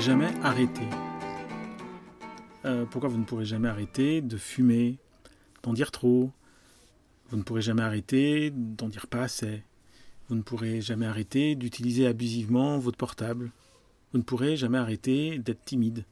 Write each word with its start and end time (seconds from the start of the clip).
jamais 0.00 0.32
arrêter. 0.42 0.86
Euh, 2.64 2.84
pourquoi 2.84 3.08
vous 3.08 3.18
ne 3.18 3.24
pourrez 3.24 3.44
jamais 3.44 3.68
arrêter 3.68 4.20
de 4.20 4.36
fumer, 4.36 4.98
d'en 5.62 5.72
dire 5.72 5.90
trop? 5.90 6.30
Vous 7.30 7.36
ne 7.36 7.42
pourrez 7.42 7.62
jamais 7.62 7.82
arrêter 7.82 8.50
d'en 8.50 8.88
dire 8.88 9.06
pas 9.06 9.22
assez. 9.22 9.62
Vous 10.28 10.36
ne 10.36 10.42
pourrez 10.42 10.80
jamais 10.80 11.06
arrêter 11.06 11.56
d'utiliser 11.56 12.06
abusivement 12.06 12.78
votre 12.78 12.96
portable. 12.96 13.50
Vous 14.12 14.18
ne 14.18 14.22
pourrez 14.22 14.56
jamais 14.56 14.78
arrêter 14.78 15.38
d'être 15.38 15.64
timide. 15.64 16.04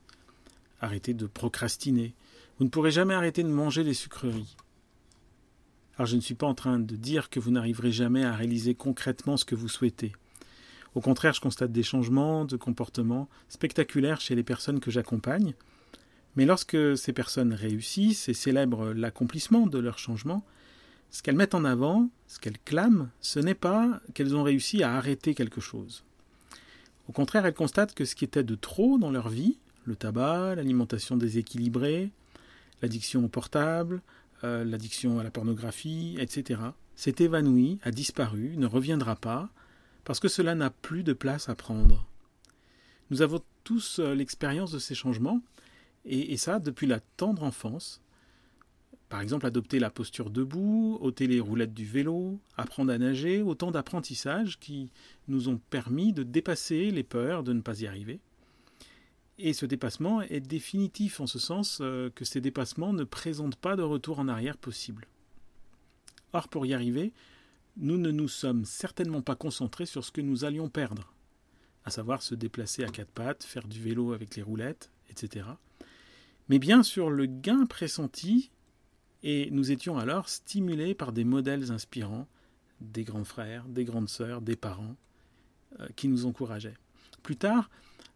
Arrêter 0.81 1.15
de 1.15 1.27
procrastiner. 1.27 2.15
Vous 2.59 2.65
ne 2.65 2.71
pourrez 2.71 2.91
jamais 2.91 3.15
arrêter 3.15 3.43
de 3.43 3.49
manger 3.49 3.85
des 3.85 3.95
sucreries. 3.95 4.57
Alors 5.97 6.07
je 6.07 6.17
ne 6.17 6.21
suis 6.21 6.35
pas 6.35 6.47
en 6.47 6.55
train 6.55 6.79
de 6.79 6.97
dire 6.97 7.31
que 7.31 7.41
vous 7.41 7.51
n'arriverez 7.51 7.93
jamais 7.93 8.25
à 8.25 8.35
réaliser 8.35 8.75
concrètement 8.75 9.37
ce 9.37 9.45
que 9.45 9.55
vous 9.55 9.69
souhaitez. 9.69 10.13
Au 10.97 11.03
contraire, 11.03 11.35
je 11.35 11.43
constate 11.43 11.73
des 11.73 11.83
changements 11.83 12.47
de 12.47 12.57
comportement 12.57 13.29
spectaculaires 13.51 14.19
chez 14.19 14.35
les 14.35 14.43
personnes 14.43 14.81
que 14.81 14.91
j'accompagne. 14.91 15.53
Mais 16.37 16.47
lorsque 16.47 16.97
ces 16.97 17.13
personnes 17.13 17.53
réussissent 17.53 18.31
et 18.31 18.35
célèbrent 18.35 18.95
l'accomplissement 18.95 19.67
de 19.67 19.79
leur 19.79 19.99
changement, 19.99 20.43
ce 21.11 21.23
qu'elles 21.23 21.37
mettent 21.37 21.55
en 21.55 21.67
avant, 21.67 22.09
ce 22.29 22.39
qu'elles 22.39 22.59
clament, 22.59 23.09
ce 23.21 23.39
n'est 23.39 23.55
pas 23.55 24.01
qu'elles 24.15 24.35
ont 24.35 24.43
réussi 24.43 24.83
à 24.83 24.95
arrêter 24.95 25.35
quelque 25.35 25.61
chose. 25.61 26.03
Au 27.11 27.13
contraire, 27.13 27.45
elles 27.45 27.53
constatent 27.53 27.95
que 27.95 28.07
ce 28.07 28.15
qui 28.15 28.25
était 28.25 28.43
de 28.43 28.55
trop 28.55 28.97
dans 28.97 29.11
leur 29.11 29.29
vie, 29.29 29.59
le 29.85 29.97
tabac, 29.97 30.55
l'alimentation 30.55 31.19
déséquilibrée, 31.19 32.11
l'addiction 32.81 33.23
au 33.23 33.29
portable, 33.29 34.01
euh, 34.45 34.65
l'addiction 34.65 35.19
à 35.19 35.23
la 35.23 35.31
pornographie, 35.31 36.17
etc., 36.19 36.59
s'est 36.95 37.17
évanoui, 37.19 37.81
a 37.83 37.91
disparu, 37.91 38.55
ne 38.57 38.67
reviendra 38.67 39.15
pas, 39.15 39.51
parce 40.07 40.21
que 40.21 40.29
cela 40.29 40.55
n'a 40.55 40.71
plus 40.71 41.03
de 41.03 41.13
place 41.13 41.49
à 41.49 41.57
prendre. 41.57 42.07
Nous 43.11 43.23
avons 43.23 43.43
tous 43.65 43.99
euh, 43.99 44.15
l'expérience 44.15 44.71
de 44.71 44.79
ces 44.79 44.95
changements, 44.95 45.43
et, 46.05 46.37
ça 46.37 46.61
depuis 46.61 46.87
la 46.87 47.01
tendre 47.01 47.43
enfance. 47.43 48.01
Par 49.09 49.21
exemple, 49.21 49.47
adopter 49.47 49.81
la 49.81 49.91
posture 49.91 50.31
debout, 50.31 50.97
ôter 51.01 51.27
les 51.27 51.41
roulettes 51.41 51.75
du 51.75 51.85
vélo, 51.85 52.39
apprendre 52.57 52.93
à 52.93 52.99
nager, 52.99 53.43
autant 53.43 53.73
d'apprentissages 53.73 54.61
qui 54.61 54.91
nous 55.27 55.49
ont 55.49 55.59
permis 55.71 56.13
de 56.13 56.23
dépasser 56.23 56.93
les 56.93 57.03
peurs 57.03 57.43
de 57.43 57.53
ne 57.53 57.61
pas 57.61 57.81
y 57.81 57.89
arriver. 57.89 58.21
Et 59.39 59.53
ce 59.53 59.67
dépassement 59.67 60.23
est 60.23 60.39
définitif 60.39 61.19
en 61.19 61.27
ce 61.27 61.41
sens 61.41 61.79
euh, 61.81 62.11
que 62.15 62.25
ces 62.25 62.41
dépassements 62.41 62.93
ne 62.93 63.03
présentent 63.03 63.57
pas 63.57 63.75
de 63.75 63.83
retour 63.83 64.21
en 64.21 64.29
arrière 64.29 64.57
possible. 64.57 65.09
Or, 66.33 66.47
pour 66.47 66.65
y 66.65 66.75
arriver, 66.75 67.13
nous 67.77 67.99
ne 67.99 68.11
nous 68.11 68.29
sommes 68.29 68.65
certainement 68.65 69.23
pas 69.23 69.37
concentrés 69.37 69.87
sur 69.87 70.05
ce 70.05 70.13
que 70.13 70.21
nous 70.21 70.45
allions 70.45 70.69
perdre, 70.69 71.13
à 71.85 71.91
savoir 71.91 72.23
se 72.23 72.35
déplacer 72.35 72.85
à 72.85 72.89
quatre 72.89 73.11
pattes, 73.11 73.45
faire 73.45 73.69
du 73.69 73.81
vélo 73.81 74.13
avec 74.13 74.37
les 74.37 74.43
roulettes, 74.43 74.91
etc. 75.11 75.47
Mais 76.49 76.59
bien 76.59 76.83
sur 76.83 77.11
le 77.11 77.27
gain 77.27 77.67
pressenti, 77.67 78.51
et 79.23 79.51
nous 79.51 79.73
étions 79.73 79.99
alors 79.99 80.29
stimulés 80.29 80.95
par 80.95 81.13
des 81.13 81.25
modèles 81.25 81.71
inspirants, 81.73 82.29
des 82.81 83.05
grands 83.05 83.25
frères, 83.25 83.65
des 83.67 83.85
grandes 83.85 84.09
sœurs, 84.09 84.41
des 84.41 84.57
parents, 84.57 84.97
euh, 85.81 85.89
qui 85.97 86.09
nous 86.09 86.27
encourageaient. 86.27 86.77
Plus 87.23 87.37
tard, 87.37 87.71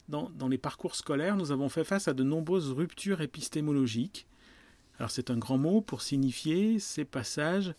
dans, 0.08 0.30
dans, 0.30 0.48
les 0.48 0.58
parcours 0.58 0.94
scolaires, 0.94 1.36
nous 1.36 1.52
avons 1.52 1.68
fait 1.68 1.84
face 1.84 2.08
à 2.08 2.14
de 2.14 2.22
nombreuses 2.22 2.72
ruptures 2.72 3.20
épistémologiques. 3.20 4.26
Alors 4.98 5.10
c'est 5.10 5.30
un 5.30 5.38
grand 5.38 5.58
mot 5.58 5.80
pour 5.80 6.02
signifier 6.02 6.78
ces 6.78 7.04
passages 7.04 7.74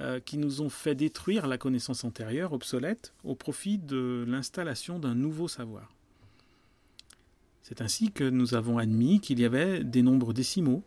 euh, 0.00 0.20
qui 0.20 0.38
nous 0.38 0.62
ont 0.62 0.70
fait 0.70 0.94
détruire 0.94 1.46
la 1.46 1.58
connaissance 1.58 2.04
antérieure, 2.04 2.54
obsolète, 2.54 3.12
au 3.24 3.34
profit 3.34 3.76
de 3.76 4.24
l'installation 4.26 4.98
d'un 4.98 5.14
nouveau 5.14 5.48
savoir. 5.48 5.92
C'est 7.62 7.82
ainsi 7.82 8.10
que 8.10 8.24
nous 8.24 8.54
avons 8.54 8.78
admis 8.78 9.20
qu'il 9.20 9.38
y 9.38 9.44
avait 9.44 9.84
des 9.84 10.02
nombres 10.02 10.32
décimaux, 10.32 10.82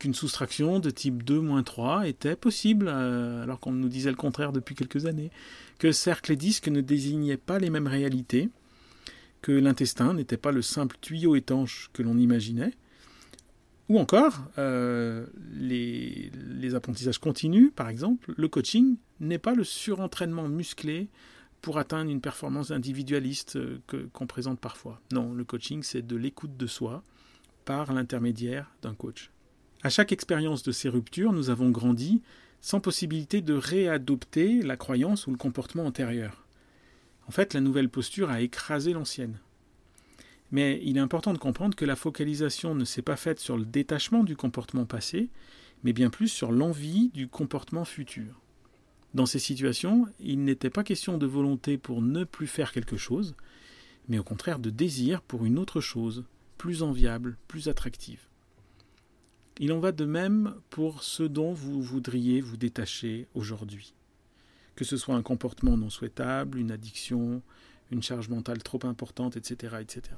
qu'une 0.00 0.14
soustraction 0.14 0.80
de 0.80 0.90
type 0.90 1.22
2-3 1.22 2.08
était 2.08 2.34
possible, 2.34 2.88
euh, 2.88 3.44
alors 3.44 3.60
qu'on 3.60 3.70
nous 3.70 3.88
disait 3.88 4.10
le 4.10 4.16
contraire 4.16 4.52
depuis 4.52 4.74
quelques 4.74 5.06
années, 5.06 5.30
que 5.78 5.92
cercle 5.92 6.32
et 6.32 6.36
disque 6.36 6.66
ne 6.66 6.80
désignaient 6.80 7.36
pas 7.36 7.60
les 7.60 7.70
mêmes 7.70 7.86
réalités, 7.86 8.48
que 9.42 9.52
l'intestin 9.52 10.14
n'était 10.14 10.36
pas 10.36 10.50
le 10.50 10.62
simple 10.62 10.96
tuyau 11.00 11.36
étanche 11.36 11.88
que 11.92 12.02
l'on 12.02 12.18
imaginait, 12.18 12.72
ou 13.88 13.98
encore, 13.98 14.44
euh, 14.58 15.26
les, 15.52 16.30
apprentissages 16.74 17.18
continus, 17.18 17.70
par 17.74 17.88
exemple, 17.88 18.32
le 18.36 18.48
coaching 18.48 18.96
n'est 19.20 19.38
pas 19.38 19.54
le 19.54 19.64
surentraînement 19.64 20.48
musclé 20.48 21.08
pour 21.60 21.78
atteindre 21.78 22.10
une 22.10 22.20
performance 22.20 22.70
individualiste 22.70 23.56
euh, 23.56 23.78
qu'on 24.12 24.26
présente 24.26 24.58
parfois. 24.58 25.00
Non, 25.12 25.32
le 25.32 25.44
coaching, 25.44 25.82
c'est 25.82 26.06
de 26.06 26.16
l'écoute 26.16 26.56
de 26.56 26.66
soi 26.66 27.02
par 27.64 27.92
l'intermédiaire 27.92 28.74
d'un 28.82 28.94
coach. 28.94 29.30
À 29.82 29.90
chaque 29.90 30.12
expérience 30.12 30.62
de 30.62 30.72
ces 30.72 30.88
ruptures, 30.88 31.32
nous 31.32 31.50
avons 31.50 31.70
grandi 31.70 32.22
sans 32.60 32.80
possibilité 32.80 33.42
de 33.42 33.54
réadopter 33.54 34.62
la 34.62 34.76
croyance 34.76 35.26
ou 35.26 35.32
le 35.32 35.36
comportement 35.36 35.84
antérieur. 35.84 36.46
En 37.26 37.32
fait, 37.32 37.54
la 37.54 37.60
nouvelle 37.60 37.88
posture 37.88 38.30
a 38.30 38.40
écrasé 38.40 38.92
l'ancienne. 38.92 39.38
Mais 40.52 40.80
il 40.84 40.98
est 40.98 41.00
important 41.00 41.32
de 41.32 41.38
comprendre 41.38 41.74
que 41.74 41.86
la 41.86 41.96
focalisation 41.96 42.74
ne 42.74 42.84
s'est 42.84 43.02
pas 43.02 43.16
faite 43.16 43.40
sur 43.40 43.56
le 43.56 43.64
détachement 43.64 44.22
du 44.22 44.36
comportement 44.36 44.84
passé, 44.84 45.30
mais 45.82 45.94
bien 45.94 46.10
plus 46.10 46.28
sur 46.28 46.52
l'envie 46.52 47.08
du 47.14 47.26
comportement 47.26 47.86
futur. 47.86 48.40
Dans 49.14 49.26
ces 49.26 49.38
situations, 49.38 50.06
il 50.20 50.44
n'était 50.44 50.70
pas 50.70 50.84
question 50.84 51.18
de 51.18 51.26
volonté 51.26 51.78
pour 51.78 52.02
ne 52.02 52.24
plus 52.24 52.46
faire 52.46 52.72
quelque 52.72 52.98
chose, 52.98 53.34
mais 54.08 54.18
au 54.18 54.24
contraire 54.24 54.58
de 54.58 54.70
désir 54.70 55.22
pour 55.22 55.44
une 55.46 55.58
autre 55.58 55.80
chose, 55.80 56.24
plus 56.58 56.82
enviable, 56.82 57.38
plus 57.48 57.68
attractive. 57.68 58.20
Il 59.58 59.72
en 59.72 59.80
va 59.80 59.92
de 59.92 60.04
même 60.04 60.54
pour 60.70 61.02
ce 61.02 61.22
dont 61.22 61.52
vous 61.52 61.82
voudriez 61.82 62.40
vous 62.40 62.56
détacher 62.56 63.26
aujourd'hui. 63.34 63.94
Que 64.76 64.84
ce 64.84 64.96
soit 64.96 65.14
un 65.14 65.22
comportement 65.22 65.76
non 65.76 65.90
souhaitable, 65.90 66.58
une 66.58 66.70
addiction, 66.70 67.42
une 67.90 68.02
charge 68.02 68.28
mentale 68.28 68.62
trop 68.62 68.80
importante, 68.84 69.36
etc. 69.36 69.76
etc. 69.80 70.14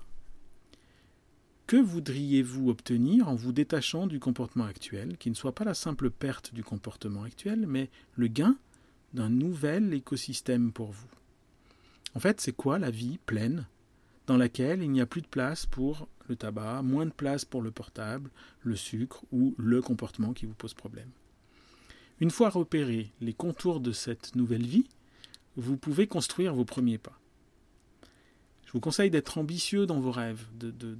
Que 1.75 1.81
voudriez-vous 1.81 2.71
obtenir 2.71 3.29
en 3.29 3.35
vous 3.35 3.51
détachant 3.51 4.07
du 4.07 4.21
comportement 4.21 4.67
actuel, 4.67 5.19
qui 5.19 5.29
ne 5.29 5.35
soit 5.35 5.57
pas 5.57 5.65
la 5.65 5.75
simple 5.75 6.09
perte 6.09 6.55
du 6.55 6.62
comportement 6.62 7.25
actuel, 7.25 7.67
mais 7.67 7.91
le 8.15 8.29
gain 8.29 8.57
d'un 9.12 9.29
nouvel 9.29 9.93
écosystème 9.93 10.71
pour 10.71 10.93
vous? 10.93 11.09
En 12.15 12.21
fait, 12.21 12.41
c'est 12.41 12.53
quoi 12.53 12.79
la 12.79 12.93
vie 12.93 13.19
pleine, 13.27 13.67
dans 14.29 14.37
laquelle 14.37 14.84
il 14.84 14.93
n'y 14.93 15.01
a 15.01 15.07
plus 15.07 15.23
de 15.23 15.27
place 15.27 15.67
pour 15.67 16.07
le 16.29 16.37
tabac, 16.37 16.83
moins 16.83 17.07
de 17.07 17.11
place 17.11 17.45
pour 17.45 17.61
le 17.61 17.73
portable, 17.73 18.31
le 18.63 18.77
sucre 18.77 19.25
ou 19.33 19.57
le 19.59 19.83
comportement 19.83 20.33
qui 20.33 20.47
vous 20.47 20.55
pose 20.55 20.75
problème? 20.75 21.11
Une 22.21 22.31
fois 22.31 22.51
repérés 22.51 23.11
les 23.21 23.34
contours 23.34 23.81
de 23.81 23.91
cette 23.91 24.37
nouvelle 24.37 24.65
vie, 24.65 24.87
vous 25.57 25.77
pouvez 25.77 26.07
construire 26.07 26.55
vos 26.55 26.65
premiers 26.65 26.99
pas. 26.99 27.19
Je 28.65 28.71
vous 28.71 28.81
conseille 28.81 29.11
d'être 29.11 29.39
ambitieux 29.39 29.87
dans 29.87 29.99
vos 29.99 30.13
rêves, 30.13 30.47
de, 30.57 30.71
de, 30.71 30.97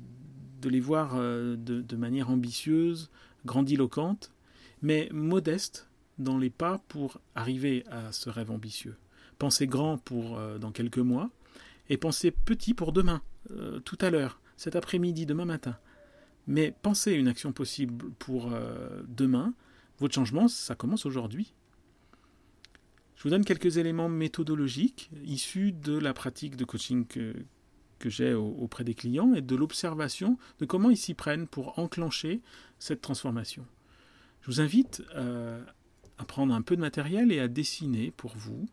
de 0.65 0.71
les 0.71 0.81
voir 0.81 1.13
euh, 1.17 1.57
de, 1.57 1.97
manière 1.97 2.31
ambitieuse, 2.31 3.11
grandiloquente, 3.45 4.33
mais 4.81 5.09
modeste 5.13 5.89
dans 6.19 6.39
les 6.39 6.51
pas 6.51 6.79
pour 6.89 7.21
arriver 7.35 7.85
à 7.91 8.13
ce 8.13 8.31
rêve 8.31 8.51
ambitieux. 8.51 8.97
Pensez 9.39 9.67
grand 9.67 9.99
pour 9.99 10.39
euh, 10.39 10.59
dans 10.59 10.73
quelques 10.73 10.99
mois 10.99 11.31
et 11.91 11.99
pensez 11.99 12.31
petit 12.31 12.73
pour 12.73 12.93
demain, 12.93 13.21
euh, 13.51 13.79
tout 13.81 13.99
à 14.01 14.09
l'heure, 14.09 14.41
cet 14.57 14.75
après-midi, 14.75 15.27
demain 15.27 15.45
matin. 15.45 15.77
Mais 16.47 16.75
pensez 16.83 17.13
une 17.13 17.29
action 17.29 17.53
possible 17.53 18.11
pour 18.19 18.53
demain. 19.09 19.55
Votre 19.99 20.15
changement, 20.15 20.47
ça 20.47 20.75
commence 20.75 21.07
aujourd'hui. 21.07 21.55
Je 23.17 23.23
vous 23.23 23.31
donne 23.31 23.47
quelques 23.47 23.79
éléments 23.79 24.11
méthodologiques 24.11 25.11
issus 25.25 25.73
de 25.73 25.97
la 25.97 26.13
pratique 26.13 26.57
de 26.57 26.67
coaching 26.67 27.07
que, 27.07 27.35
que 27.99 28.11
j'ai 28.11 28.35
auprès 28.35 28.85
des 28.85 28.95
clients 28.95 29.35
et 29.35 29.41
de 29.41 29.57
l'observation 29.57 30.39
de 30.59 30.65
comment 30.67 30.91
ils 30.91 30.97
s'y 30.97 31.15
prennent 31.15 31.47
pour 31.47 31.79
enclencher 31.79 32.41
cette 32.79 33.01
transformation. 33.01 33.65
Je 34.43 34.47
vous 34.47 34.61
invite 34.61 35.03
euh, 35.15 35.63
à 36.19 36.25
prendre 36.25 36.55
un 36.55 36.63
peu 36.63 36.77
de 36.77 36.81
matériel 36.81 37.33
et 37.33 37.41
à 37.41 37.49
dessiner 37.49 38.11
pour 38.11 38.35
vous, 38.37 38.69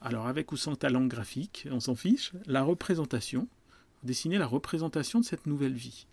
alors 0.00 0.26
avec 0.26 0.52
ou 0.52 0.56
sans 0.56 0.76
talent 0.76 1.06
graphique, 1.06 1.66
on 1.70 1.80
s'en 1.80 1.94
fiche, 1.94 2.32
la 2.46 2.62
représentation, 2.62 3.48
dessiner 4.02 4.38
la 4.38 4.46
représentation 4.46 5.20
de 5.20 5.24
cette 5.24 5.46
nouvelle 5.46 5.74
vie. 5.74 6.06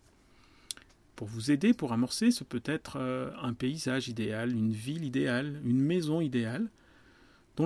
Pour 1.16 1.28
vous 1.28 1.51
aider, 1.51 1.74
pour 1.74 1.94
amorcer, 1.94 2.31
ce 2.31 2.44
peut 2.44 2.63
être 2.66 2.98
euh, 2.98 3.31
un 3.42 3.54
paysage 3.54 4.07
idéal, 4.07 4.56
une 4.56 4.72
ville 4.72 5.04
idéale, 5.04 5.62
une 5.63 5.81
maison 5.81 6.22
idéale, 6.22 6.69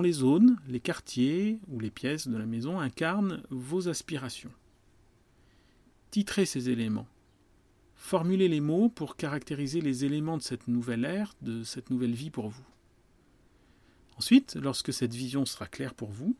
les 0.00 0.12
zones, 0.12 0.58
les 0.68 0.80
quartiers 0.80 1.58
ou 1.68 1.78
les 1.80 1.90
pièces 1.90 2.28
de 2.28 2.36
la 2.36 2.46
maison 2.46 2.80
incarnent 2.80 3.42
vos 3.50 3.88
aspirations. 3.88 4.52
Titrez 6.10 6.46
ces 6.46 6.70
éléments. 6.70 7.08
Formulez 7.94 8.48
les 8.48 8.60
mots 8.60 8.88
pour 8.88 9.16
caractériser 9.16 9.80
les 9.80 10.04
éléments 10.04 10.36
de 10.36 10.42
cette 10.42 10.68
nouvelle 10.68 11.04
ère, 11.04 11.34
de 11.42 11.62
cette 11.62 11.90
nouvelle 11.90 12.14
vie 12.14 12.30
pour 12.30 12.48
vous. 12.48 12.66
Ensuite, 14.18 14.56
lorsque 14.56 14.92
cette 14.92 15.14
vision 15.14 15.44
sera 15.44 15.66
claire 15.66 15.94
pour 15.94 16.10
vous, 16.10 16.36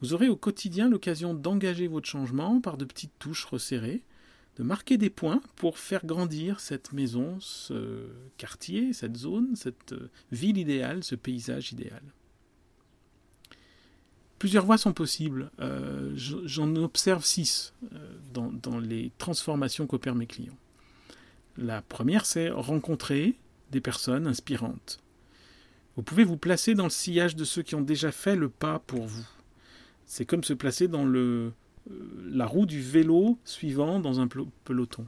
Vous 0.00 0.14
aurez 0.14 0.28
au 0.28 0.36
quotidien 0.36 0.88
l'occasion 0.88 1.34
d'engager 1.34 1.86
votre 1.86 2.08
changement 2.08 2.60
par 2.60 2.78
de 2.78 2.86
petites 2.86 3.18
touches 3.18 3.44
resserrées, 3.44 4.02
de 4.56 4.62
marquer 4.62 4.96
des 4.96 5.10
points 5.10 5.42
pour 5.56 5.78
faire 5.78 6.06
grandir 6.06 6.60
cette 6.60 6.92
maison, 6.92 7.38
ce 7.40 8.06
quartier, 8.38 8.94
cette 8.94 9.16
zone, 9.16 9.56
cette 9.56 9.94
ville 10.32 10.56
idéale, 10.56 11.04
ce 11.04 11.14
paysage 11.14 11.72
idéal. 11.72 12.02
Plusieurs 14.40 14.64
voies 14.64 14.78
sont 14.78 14.94
possibles. 14.94 15.50
Euh, 15.60 16.12
j'en 16.16 16.74
observe 16.76 17.22
six 17.26 17.74
euh, 17.92 17.98
dans, 18.32 18.50
dans, 18.50 18.80
les 18.80 19.12
transformations 19.18 19.86
qu'opèrent 19.86 20.14
mes 20.14 20.26
clients. 20.26 20.56
La 21.58 21.82
première, 21.82 22.24
c'est 22.24 22.48
rencontrer 22.48 23.36
des 23.70 23.82
personnes 23.82 24.26
inspirantes. 24.26 24.98
Vous 25.94 26.02
pouvez 26.02 26.24
vous 26.24 26.38
placer 26.38 26.74
dans 26.74 26.84
le 26.84 26.90
sillage 26.90 27.36
de 27.36 27.44
ceux 27.44 27.60
qui 27.60 27.74
ont 27.74 27.82
déjà 27.82 28.10
fait 28.12 28.34
le 28.34 28.48
pas 28.48 28.78
pour 28.78 29.04
vous. 29.06 29.28
C'est 30.06 30.24
comme 30.24 30.42
se 30.42 30.54
placer 30.54 30.88
dans 30.88 31.04
le, 31.04 31.52
euh, 31.90 31.94
la 32.32 32.46
roue 32.46 32.64
du 32.64 32.80
vélo 32.80 33.38
suivant 33.44 34.00
dans 34.00 34.20
un 34.20 34.28
peloton. 34.64 35.06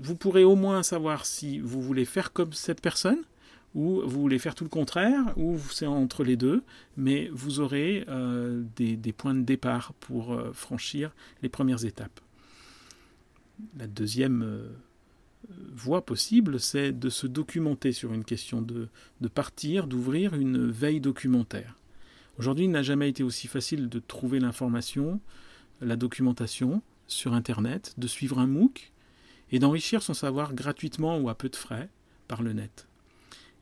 vous 0.00 0.14
pourrez 0.14 0.44
au 0.44 0.54
moins 0.54 0.84
savoir 0.84 1.26
si 1.26 1.58
vous 1.58 1.82
voulez 1.82 2.04
faire 2.04 2.32
comme 2.32 2.52
cette 2.52 2.80
personne 2.80 3.24
ou 3.74 4.02
vous 4.04 4.20
voulez 4.20 4.38
faire 4.38 4.54
tout 4.54 4.64
le 4.64 4.70
contraire, 4.70 5.36
ou 5.36 5.58
c'est 5.70 5.86
entre 5.86 6.22
les 6.22 6.36
deux, 6.36 6.62
mais 6.96 7.28
vous 7.32 7.60
aurez 7.60 8.04
euh, 8.08 8.62
des, 8.76 9.12
points 9.12 9.34
de 9.34 9.42
départ 9.42 9.92
pour 9.94 10.32
euh, 10.32 10.52
franchir 10.52 11.12
les 11.42 11.48
premières 11.48 11.84
étapes. 11.84 12.20
La 13.76 13.88
deuxième 13.88 14.42
euh, 14.42 14.68
voie 15.72 16.06
possible, 16.06 16.60
c'est 16.60 16.92
de 16.92 17.08
se 17.08 17.26
documenter 17.26 17.92
sur 17.92 18.12
une 18.12 18.24
question, 18.24 18.62
de, 18.62 18.88
de 19.20 19.28
partir, 19.28 19.88
d'ouvrir 19.88 20.34
une 20.34 20.70
veille 20.70 21.00
documentaire. 21.00 21.76
Aujourd'hui, 22.38 22.66
il 22.66 22.70
n'a 22.70 22.82
jamais 22.82 23.08
été 23.08 23.22
aussi 23.22 23.48
facile 23.48 23.88
de 23.88 23.98
trouver 23.98 24.38
l'information, 24.38 25.20
la 25.80 25.96
documentation 25.96 26.82
sur 27.08 27.34
Internet, 27.34 27.94
de 27.98 28.06
suivre 28.06 28.38
un 28.38 28.46
MOOC 28.46 28.92
et 29.50 29.58
d'enrichir 29.58 30.02
son 30.02 30.14
savoir 30.14 30.54
gratuitement 30.54 31.18
ou 31.18 31.28
à 31.28 31.34
peu 31.34 31.48
de 31.48 31.56
frais 31.56 31.88
par 32.28 32.42
le 32.42 32.52
net. 32.52 32.86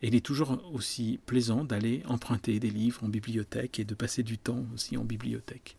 Il 0.02 0.16
est 0.16 0.24
toujours 0.24 0.60
aussi 0.74 1.20
plaisant 1.26 1.64
d'aller 1.64 2.02
emprunter 2.06 2.58
des 2.58 2.70
livres 2.70 3.04
en 3.04 3.08
bibliothèque 3.08 3.78
et 3.78 3.84
de 3.84 3.94
passer 3.94 4.24
du 4.24 4.36
temps 4.36 4.66
aussi 4.74 4.96
en 4.96 5.04
bibliothèque. 5.04 5.76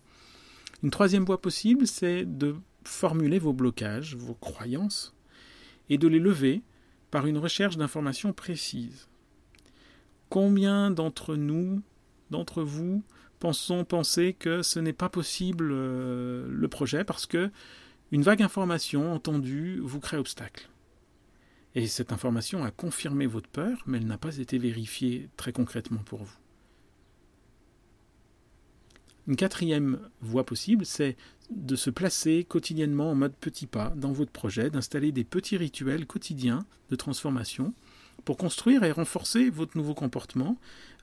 Une 0.81 0.91
troisième 0.91 1.25
voie 1.25 1.41
possible, 1.41 1.87
c'est 1.87 2.25
de 2.25 2.55
formuler 2.85 3.39
vos 3.39 3.53
blocages, 3.53 4.15
vos 4.15 4.33
croyances, 4.33 5.13
et 5.89 5.97
de 5.97 6.07
les 6.07 6.19
lever 6.19 6.61
par 7.11 7.27
une 7.27 7.37
recherche 7.37 7.77
d'informations 7.77 8.33
précises. 8.33 9.07
Combien 10.29 10.89
d'entre 10.89 11.35
nous, 11.35 11.81
d'entre 12.31 12.63
vous, 12.63 13.03
pensons 13.39 13.83
penser 13.83 14.33
que 14.33 14.61
ce 14.61 14.79
n'est 14.79 14.93
pas 14.93 15.09
possible 15.09 15.69
euh, 15.71 16.47
le 16.49 16.67
projet 16.69 17.03
parce 17.03 17.25
que 17.25 17.51
une 18.11 18.23
vague 18.23 18.41
information 18.41 19.13
entendue 19.13 19.79
vous 19.83 19.99
crée 19.99 20.17
obstacle? 20.17 20.69
Et 21.75 21.87
cette 21.87 22.11
information 22.11 22.63
a 22.63 22.71
confirmé 22.71 23.25
votre 23.25 23.49
peur, 23.49 23.83
mais 23.85 23.97
elle 23.97 24.07
n'a 24.07 24.17
pas 24.17 24.37
été 24.37 24.57
vérifiée 24.57 25.29
très 25.37 25.51
concrètement 25.51 26.01
pour 26.05 26.23
vous. 26.23 26.37
Une 29.27 29.35
quatrième 29.35 29.99
voie 30.21 30.45
possible, 30.45 30.85
c'est 30.85 31.15
de 31.49 31.75
se 31.75 31.89
placer 31.89 32.43
quotidiennement 32.43 33.11
en 33.11 33.15
mode 33.15 33.33
petit 33.33 33.67
pas 33.67 33.93
dans 33.95 34.11
votre 34.11 34.31
projet, 34.31 34.69
d'installer 34.69 35.11
des 35.11 35.23
petits 35.23 35.57
rituels 35.57 36.05
quotidiens 36.05 36.65
de 36.89 36.95
transformation 36.95 37.73
pour 38.25 38.37
construire 38.37 38.83
et 38.83 38.91
renforcer 38.91 39.49
votre 39.49 39.77
nouveau 39.77 39.93
comportement, 39.93 40.57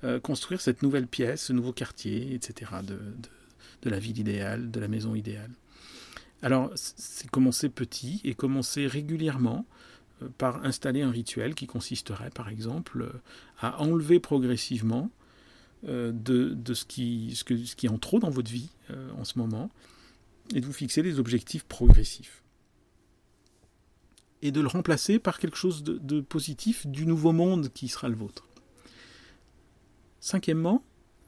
euh, 0.05 0.21
construire 0.21 0.61
cette 0.61 0.83
nouvelle 0.83 1.07
pièce, 1.07 1.47
ce 1.47 1.53
nouveau 1.53 1.73
quartier, 1.73 2.35
etc., 2.35 2.73
de, 2.83 2.99
de 3.83 3.91
la 3.91 3.99
ville 3.99 4.19
idéale, 4.19 4.71
de 4.71 4.81
la 4.81 4.89
maison 4.89 5.15
idéale. 5.15 5.51
Alors, 6.43 6.71
c'est 6.75 7.31
commencer 7.31 7.69
petit 7.69 8.21
et 8.25 8.35
commencer 8.35 8.87
régulièrement 8.87 9.67
par 10.39 10.65
installer 10.65 11.03
un 11.03 11.11
rituel 11.11 11.55
qui 11.55 11.67
consisterait 11.67 12.31
par 12.31 12.49
exemple 12.49 13.13
à 13.59 13.81
enlever 13.81 14.21
progressivement 14.21 15.11
euh, 15.89 16.13
de, 16.13 16.75
ce, 16.75 16.85
qui, 16.85 17.35
ce, 17.35 17.55
est 17.55 17.89
en 17.89 17.97
trop 17.97 18.19
dans 18.19 18.29
votre 18.29 18.51
vie 18.51 18.69
euh, 18.91 19.11
en 19.17 19.25
ce 19.25 19.39
moment 19.39 19.71
et 20.55 20.61
de 20.61 20.67
vous 20.67 20.75
fixer 20.75 21.03
des 21.03 21.19
objectifs 21.19 21.65
progressifs. 21.65 22.43
Et 24.43 24.53
de 24.53 24.61
le 24.61 24.67
remplacer 24.69 25.19
par 25.19 25.39
quelque 25.39 25.57
chose 25.57 25.83
de, 25.83 26.21
positif 26.21 26.87
du 26.87 27.07
nouveau 27.07 27.33
monde 27.33 27.71
qui 27.73 27.89
sera 27.89 28.11
le 28.11 28.15
vôtre. 28.15 28.47
Cinquièmement, 30.19 30.85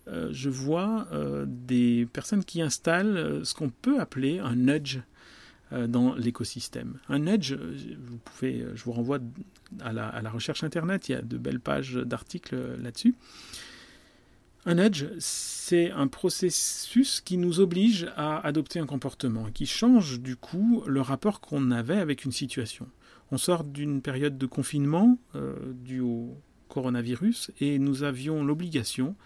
euh, 0.09 0.29
je 0.33 0.51
vois 0.51 1.09
des 1.47 2.07
personnes 2.13 2.45
qui 2.45 2.61
installent 2.61 3.47
ce 3.47 3.55
qu'on 3.55 3.71
peut 3.71 4.01
appeler 4.01 4.39
un 4.39 4.57
nudge 4.57 4.99
euh, 4.99 5.01
dans 5.87 6.15
l'écosystème. 6.15 6.99
Un 7.09 7.21
nudge, 7.21 7.53
euh, 7.53 7.77
vous 7.99 8.19
pouvez, 8.19 8.61
euh, 8.61 8.77
je 8.77 8.85
vous 8.85 8.93
renvoie 8.93 9.19
à 9.81 9.93
la, 9.93 10.31
recherche 10.31 10.65
internet, 10.65 11.09
il 11.09 11.13
y 11.13 11.15
a 11.15 11.23
de 11.23 11.39
belles 11.39 11.61
pages 11.61 11.95
d'articles 11.95 12.57
là-dessus. 12.81 13.15
Un 14.65 14.75
nudge, 14.75 15.07
c'est 15.19 15.91
un 15.91 16.07
processus 16.07 17.21
qui 17.21 17.37
nous 17.37 17.59
oblige 17.59 18.09
à 18.17 18.39
adopter 18.47 18.79
un 18.79 18.87
comportement 18.87 19.51
qui 19.51 19.67
change 19.67 20.21
du 20.21 20.37
coup 20.37 20.85
le 20.87 21.01
rapport 21.01 21.41
qu'on 21.41 21.71
avait 21.73 21.99
avec 21.99 22.25
une 22.25 22.33
situation. 22.33 22.87
On 23.33 23.39
sort 23.39 23.65
d'une 23.65 24.03
période 24.03 24.39
de 24.39 24.47
confinement 24.47 25.19
euh, 25.35 25.57
due 25.73 26.01
au 26.01 26.37
coronavirus 26.69 27.51
et 27.61 27.79
nous 27.79 28.03
avions 28.03 28.45
l'obligation 28.45 29.17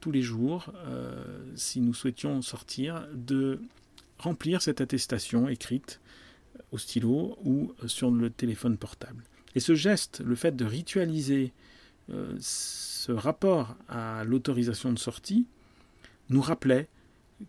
tous 0.00 0.12
les 0.12 0.22
jours, 0.22 0.70
euh, 0.86 1.24
si 1.56 1.80
nous 1.80 1.94
souhaitions 1.94 2.42
sortir, 2.42 3.08
de 3.14 3.58
remplir 4.18 4.62
cette 4.62 4.80
attestation 4.80 5.48
écrite 5.48 6.00
au 6.72 6.78
stylo 6.78 7.38
ou 7.44 7.72
sur 7.86 8.10
le 8.10 8.30
téléphone 8.30 8.76
portable. 8.76 9.24
Et 9.54 9.60
ce 9.60 9.74
geste, 9.74 10.20
le 10.24 10.34
fait 10.34 10.56
de 10.56 10.64
ritualiser 10.64 11.52
euh, 12.10 12.34
ce 12.40 13.12
rapport 13.12 13.76
à 13.88 14.24
l'autorisation 14.24 14.92
de 14.92 14.98
sortie, 14.98 15.46
nous 16.28 16.40
rappelait 16.40 16.88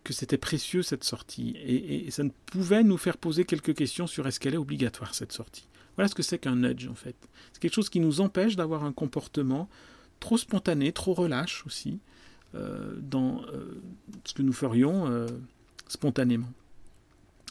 que 0.04 0.12
c'était 0.12 0.38
précieux 0.38 0.82
cette 0.82 1.04
sortie 1.04 1.56
et, 1.56 2.10
ça 2.10 2.22
ne 2.22 2.30
pouvait 2.46 2.82
nous 2.82 2.98
faire 2.98 3.16
poser 3.16 3.44
quelques 3.44 3.74
questions 3.74 4.06
sur 4.06 4.26
est-ce 4.26 4.40
qu'elle 4.40 4.54
est 4.54 4.58
obligatoire 4.58 5.14
cette 5.14 5.32
sortie. 5.32 5.68
Voilà 5.96 6.08
ce 6.08 6.14
que 6.14 6.22
c'est 6.22 6.38
qu'un 6.38 6.56
nudge 6.56 6.88
en 6.88 6.94
fait. 6.94 7.16
C'est 7.52 7.60
quelque 7.60 7.74
chose 7.74 7.88
qui 7.88 8.00
nous 8.00 8.20
empêche 8.20 8.56
d'avoir 8.56 8.84
un 8.84 8.92
comportement 8.92 9.68
trop 10.20 10.36
spontané, 10.36 10.92
trop 10.92 11.14
relâche 11.14 11.64
aussi 11.66 12.00
euh, 12.54 12.96
dans 13.00 13.42
euh, 13.46 13.80
ce 14.24 14.34
que 14.34 14.42
nous 14.42 14.52
ferions 14.52 15.06
spontanément. 15.88 16.52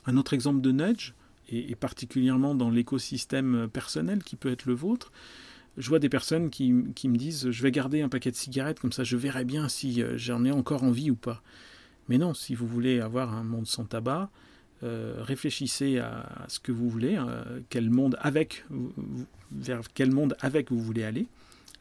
Un 0.06 0.18
autre 0.18 0.34
exemple 0.34 0.62
de 0.62 0.72
nudge, 0.72 1.14
et, 1.50 1.76
particulièrement 1.76 2.56
dans 2.56 2.70
l'écosystème 2.70 3.68
personnel 3.72 4.24
qui 4.24 4.36
peut 4.36 4.52
être 4.52 4.66
le 4.66 4.74
vôtre, 4.74 5.12
je 5.78 5.90
vois 5.90 6.00
des 6.00 6.10
personnes 6.10 6.50
qui, 6.50 6.72
me 6.72 7.18
disent 7.18 7.52
je 7.52 7.64
vais 7.64 7.72
garder 7.72 8.02
un 8.02 8.10
paquet 8.10 8.32
de 8.32 8.36
cigarettes, 8.36 8.80
comme 8.80 8.92
ça 8.92 9.04
je 9.04 9.18
verrai 9.18 9.44
bien 9.46 9.68
si 9.68 10.02
euh, 10.02 10.18
j'en 10.18 10.46
ai 10.46 10.52
encore 10.52 10.84
envie 10.84 11.12
ou 11.12 11.16
pas. 11.16 11.42
Mais 12.08 12.18
non, 12.18 12.34
si 12.34 12.56
vous 12.56 12.68
voulez 12.68 13.00
avoir 13.00 13.34
un 13.34 13.44
monde 13.44 13.68
sans 13.68 13.84
tabac, 13.84 14.30
euh, 14.84 15.16
réfléchissez 15.20 15.98
à, 16.00 16.46
ce 16.48 16.60
que 16.60 16.72
vous 16.72 16.90
voulez, 16.90 17.16
hein, 17.16 17.28
vers 19.52 19.84
quel 19.94 20.12
monde 20.12 20.38
avec 20.40 20.72
vous 20.72 20.82
voulez 20.82 21.04
aller, 21.04 21.28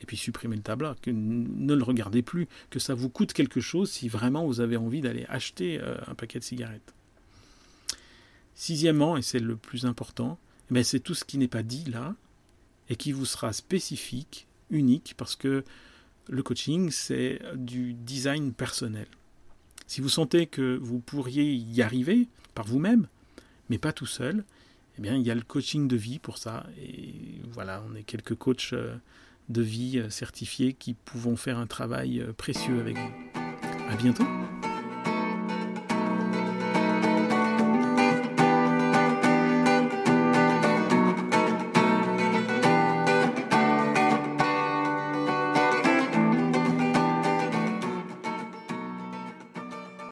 et 0.01 0.07
puis 0.07 0.17
supprimez 0.17 0.57
le 0.57 0.63
tabac, 0.63 0.97
que 1.03 1.11
ne 1.11 1.75
le 1.75 1.83
regardez 1.83 2.23
plus, 2.23 2.49
que 2.71 2.79
ça 2.79 2.95
vous 2.95 3.09
coûte 3.09 3.33
quelque 3.33 3.61
chose 3.61 3.91
si 3.91 4.09
vraiment 4.09 4.47
vous 4.47 4.61
avez 4.61 4.77
envie 4.77 5.01
d'aller 5.01 5.27
acheter 5.29 5.81
euh, 5.81 5.97
un 6.07 6.15
paquet 6.15 6.39
de 6.39 6.45
cigarettes. 6.45 6.95
Sixièmement, 8.55 9.17
et 9.17 9.23
c'est 9.23 9.41
le 9.41 9.57
plus 9.57 9.87
important, 9.87 10.39
eh 10.75 10.83
c'est 10.83 11.01
tout 11.01 11.15
ce 11.15 11.25
qui 11.25 11.39
n'est 11.39 11.49
pas 11.49 11.63
dit 11.63 11.85
là 11.85 12.15
et 12.89 12.97
qui 12.97 13.13
vous 13.13 13.25
sera 13.25 13.53
spécifique, 13.53 14.47
unique, 14.71 15.15
parce 15.17 15.37
que 15.37 15.65
le 16.29 16.43
coaching, 16.43 16.91
c'est 16.91 17.41
du 17.55 17.95
design 17.95 18.53
personnel. 18.53 19.07
Si 19.87 20.01
vous 20.01 20.09
sentez 20.09 20.47
que 20.47 20.79
vous 20.81 20.99
pourriez 20.99 21.55
y 21.55 21.83
arriver 21.83 22.29
par 22.55 22.67
vous-même, 22.67 23.07
mais 23.69 23.79
pas 23.79 23.93
tout 23.93 24.07
seul, 24.07 24.45
eh 24.99 25.03
bien, 25.03 25.17
il 25.17 25.23
y 25.23 25.31
a 25.31 25.35
le 25.35 25.43
coaching 25.43 25.89
de 25.89 25.97
vie 25.97 26.19
pour 26.19 26.39
ça. 26.39 26.67
Et 26.79 27.41
voilà, 27.51 27.83
on 27.89 27.95
est 27.95 28.05
quelques 28.05 28.35
coachs 28.35 28.73
euh, 28.73 28.97
de 29.49 29.63
vie 29.63 29.99
euh, 29.99 30.11
certifiés 30.11 30.73
qui 30.73 30.95
pouvons 30.95 31.37
faire 31.37 31.59
un 31.59 31.67
travail 31.67 32.21
euh, 32.21 32.33
précieux 32.33 32.81
avec 32.81 32.97
vous. 32.97 33.13
À 33.91 33.97
bientôt! 33.97 34.25